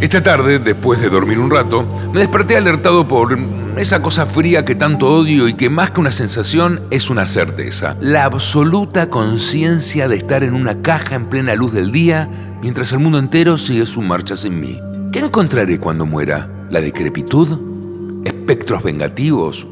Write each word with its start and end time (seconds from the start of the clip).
Esta 0.00 0.22
tarde, 0.22 0.60
después 0.60 1.00
de 1.00 1.08
dormir 1.08 1.40
un 1.40 1.50
rato, 1.50 1.84
me 2.12 2.20
desperté 2.20 2.56
alertado 2.56 3.08
por 3.08 3.36
esa 3.76 4.00
cosa 4.00 4.26
fría 4.26 4.64
que 4.64 4.76
tanto 4.76 5.08
odio 5.08 5.48
y 5.48 5.54
que 5.54 5.70
más 5.70 5.90
que 5.90 5.98
una 5.98 6.12
sensación 6.12 6.82
es 6.92 7.10
una 7.10 7.26
certeza. 7.26 7.96
La 8.00 8.24
absoluta 8.24 9.10
conciencia 9.10 10.06
de 10.06 10.14
estar 10.14 10.44
en 10.44 10.54
una 10.54 10.82
caja 10.82 11.16
en 11.16 11.26
plena 11.26 11.56
luz 11.56 11.72
del 11.72 11.90
día 11.90 12.30
mientras 12.62 12.92
el 12.92 13.00
mundo 13.00 13.18
entero 13.18 13.58
sigue 13.58 13.86
su 13.86 14.00
marcha 14.00 14.36
sin 14.36 14.60
mí. 14.60 14.80
¿Qué 15.10 15.18
encontraré 15.18 15.80
cuando 15.80 16.06
muera? 16.06 16.48
¿La 16.70 16.80
decrepitud? 16.80 18.22
¿Espectros 18.24 18.84
vengativos? 18.84 19.66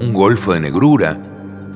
¿Un 0.00 0.12
golfo 0.12 0.54
de 0.54 0.60
negrura? 0.60 1.20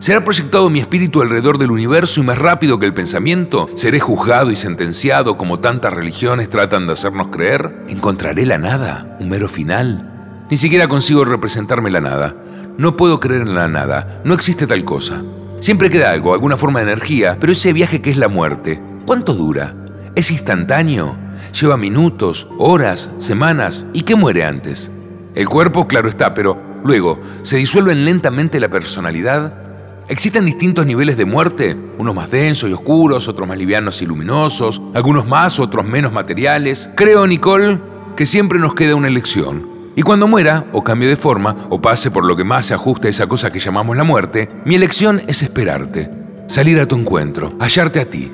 ¿Será 0.03 0.25
proyectado 0.25 0.69
mi 0.69 0.81
espíritu 0.81 1.23
alrededor 1.23 1.59
del 1.59 1.71
universo 1.71 2.21
y 2.21 2.25
más 2.25 2.37
rápido 2.37 2.81
que 2.81 2.87
el 2.87 2.93
pensamiento? 2.93 3.69
¿Seré 3.77 4.01
juzgado 4.01 4.51
y 4.51 4.57
sentenciado 4.57 5.37
como 5.37 5.61
tantas 5.61 5.93
religiones 5.93 6.49
tratan 6.49 6.89
de 6.89 6.95
hacernos 6.95 7.29
creer? 7.29 7.85
¿Encontraré 7.87 8.45
la 8.45 8.59
nada? 8.59 9.17
¿Un 9.21 9.29
mero 9.29 9.49
final? 9.49 10.45
Ni 10.51 10.57
siquiera 10.57 10.89
consigo 10.89 11.25
representarme 11.25 11.93
la 11.93 12.01
nada. 12.01 12.35
No 12.79 12.97
puedo 12.97 13.21
creer 13.21 13.43
en 13.43 13.55
la 13.55 13.69
nada. 13.69 14.21
No 14.25 14.35
existe 14.35 14.67
tal 14.67 14.85
cosa. 14.85 15.23
Siempre 15.61 15.89
queda 15.89 16.11
algo, 16.11 16.35
alguna 16.35 16.57
forma 16.57 16.81
de 16.81 16.91
energía, 16.91 17.37
pero 17.39 17.53
ese 17.53 17.73
viaje 17.73 18.03
que 18.03 18.11
es 18.11 18.17
la 18.17 18.27
muerte, 18.27 18.83
¿cuánto 19.07 19.35
dura? 19.35 19.77
¿Es 20.17 20.33
instantáneo? 20.33 21.17
¿Lleva 21.61 21.77
minutos, 21.77 22.49
horas, 22.59 23.09
semanas? 23.21 23.87
¿Y 23.93 24.03
qué 24.03 24.17
muere 24.17 24.45
antes? 24.45 24.91
El 25.37 25.49
cuerpo, 25.49 25.87
claro 25.87 26.09
está, 26.09 26.35
pero 26.35 26.61
luego, 26.83 27.21
¿se 27.43 27.59
disuelve 27.59 27.95
lentamente 27.95 28.59
la 28.59 28.69
personalidad? 28.69 29.63
Existen 30.09 30.45
distintos 30.45 30.85
niveles 30.85 31.17
de 31.17 31.25
muerte, 31.25 31.77
unos 31.99 32.15
más 32.15 32.31
densos 32.31 32.69
y 32.69 32.73
oscuros, 32.73 33.29
otros 33.29 33.49
más 33.49 33.57
livianos 33.57 34.03
y 34.03 34.07
luminosos, 34.07 34.83
algunos 34.95 35.27
más, 35.27 35.59
otros 35.61 35.85
menos 35.87 36.13
materiales. 36.13 36.91
Creo, 36.95 37.27
Nicole, 37.27 37.81
que 38.17 38.27
siempre 38.27 38.59
nos 38.59 38.75
queda 38.75 38.95
una 38.95 39.09
elección. 39.09 39.71
Y 39.95 40.03
cuando 40.03 40.27
muera, 40.27 40.67
o 40.73 40.83
cambie 40.83 41.09
de 41.09 41.17
forma, 41.17 41.55
o 41.71 41.81
pase 41.81 42.11
por 42.11 42.25
lo 42.25 42.37
que 42.37 42.45
más 42.45 42.67
se 42.67 42.75
ajusta 42.75 43.09
a 43.09 43.11
esa 43.11 43.27
cosa 43.27 43.53
que 43.53 43.59
llamamos 43.59 43.97
la 43.97 44.05
muerte, 44.05 44.49
mi 44.65 44.75
elección 44.75 45.23
es 45.29 45.43
esperarte, 45.43 46.11
salir 46.49 46.81
a 46.81 46.87
tu 46.87 46.97
encuentro, 46.97 47.53
hallarte 47.61 48.01
a 48.01 48.09
ti, 48.09 48.33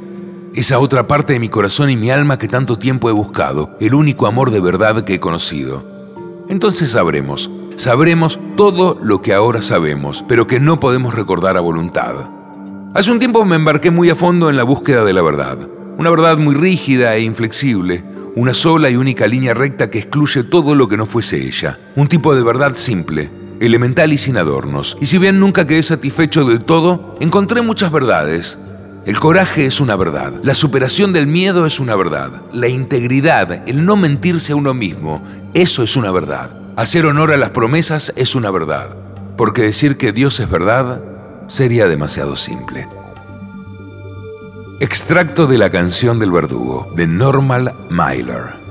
esa 0.54 0.78
otra 0.78 1.06
parte 1.06 1.34
de 1.34 1.38
mi 1.38 1.48
corazón 1.48 1.90
y 1.90 1.96
mi 1.96 2.10
alma 2.10 2.38
que 2.38 2.48
tanto 2.48 2.78
tiempo 2.78 3.08
he 3.08 3.12
buscado, 3.12 3.76
el 3.80 3.94
único 3.94 4.26
amor 4.26 4.50
de 4.50 4.60
verdad 4.60 5.04
que 5.04 5.14
he 5.14 5.20
conocido. 5.20 5.84
Entonces 6.48 6.90
sabremos, 6.90 7.50
sabremos 7.78 8.40
todo 8.56 8.98
lo 9.00 9.22
que 9.22 9.32
ahora 9.32 9.62
sabemos, 9.62 10.24
pero 10.26 10.48
que 10.48 10.58
no 10.58 10.80
podemos 10.80 11.14
recordar 11.14 11.56
a 11.56 11.60
voluntad. 11.60 12.28
Hace 12.92 13.12
un 13.12 13.20
tiempo 13.20 13.44
me 13.44 13.54
embarqué 13.54 13.92
muy 13.92 14.10
a 14.10 14.16
fondo 14.16 14.50
en 14.50 14.56
la 14.56 14.64
búsqueda 14.64 15.04
de 15.04 15.12
la 15.12 15.22
verdad, 15.22 15.58
una 15.96 16.10
verdad 16.10 16.38
muy 16.38 16.56
rígida 16.56 17.14
e 17.14 17.22
inflexible, 17.22 18.02
una 18.34 18.52
sola 18.52 18.90
y 18.90 18.96
única 18.96 19.28
línea 19.28 19.54
recta 19.54 19.90
que 19.90 20.00
excluye 20.00 20.42
todo 20.42 20.74
lo 20.74 20.88
que 20.88 20.96
no 20.96 21.06
fuese 21.06 21.46
ella, 21.46 21.78
un 21.94 22.08
tipo 22.08 22.34
de 22.34 22.42
verdad 22.42 22.74
simple, 22.74 23.30
elemental 23.60 24.12
y 24.12 24.18
sin 24.18 24.36
adornos. 24.38 24.98
Y 25.00 25.06
si 25.06 25.18
bien 25.18 25.38
nunca 25.38 25.64
quedé 25.64 25.82
satisfecho 25.84 26.44
del 26.44 26.64
todo, 26.64 27.16
encontré 27.20 27.62
muchas 27.62 27.92
verdades. 27.92 28.58
El 29.06 29.20
coraje 29.20 29.66
es 29.66 29.80
una 29.80 29.94
verdad, 29.94 30.32
la 30.42 30.54
superación 30.54 31.12
del 31.12 31.28
miedo 31.28 31.64
es 31.64 31.78
una 31.78 31.94
verdad, 31.94 32.42
la 32.52 32.66
integridad, 32.66 33.62
el 33.68 33.84
no 33.86 33.96
mentirse 33.96 34.52
a 34.52 34.56
uno 34.56 34.74
mismo, 34.74 35.22
eso 35.54 35.84
es 35.84 35.96
una 35.96 36.10
verdad. 36.10 36.67
Hacer 36.78 37.06
honor 37.06 37.32
a 37.32 37.36
las 37.36 37.50
promesas 37.50 38.12
es 38.14 38.36
una 38.36 38.52
verdad, 38.52 38.90
porque 39.36 39.62
decir 39.62 39.96
que 39.96 40.12
Dios 40.12 40.38
es 40.38 40.48
verdad 40.48 41.02
sería 41.48 41.88
demasiado 41.88 42.36
simple. 42.36 42.86
Extracto 44.78 45.48
de 45.48 45.58
la 45.58 45.70
canción 45.70 46.20
del 46.20 46.30
verdugo, 46.30 46.88
de 46.94 47.08
Normal 47.08 47.74
Myler. 47.90 48.67